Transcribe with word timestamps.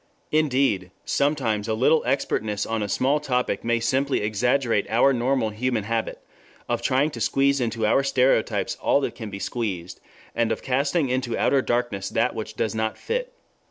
Indeed, 0.31 0.89
sometimes 1.05 1.67
a 1.67 1.75
little 1.75 2.01
expertness 2.07 2.65
on 2.65 2.81
a 2.81 2.89
small 2.89 3.19
topic 3.19 3.63
may 3.63 3.79
simply 3.79 4.21
exaggerate 4.23 4.89
our 4.89 5.13
normal 5.13 5.49
human 5.51 5.83
habit 5.83 6.19
of 6.67 6.81
trying 6.81 7.11
to 7.11 7.21
squeeze 7.21 7.61
into 7.61 7.85
our 7.85 8.01
stereotypes 8.01 8.75
all 8.77 8.99
that 9.01 9.13
can 9.13 9.29
be 9.29 9.37
squeezed, 9.37 9.99
and 10.33 10.51
of 10.51 10.63
casting 10.63 11.09
into 11.09 11.37
outer 11.37 11.61
darkness 11.61 12.09
that 12.09 12.33
which 12.33 12.55
does 12.55 12.73
not 12.73 12.97
fit. 12.97 13.31